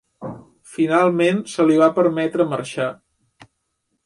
[0.77, 2.89] Finalment se li va permetre marxar.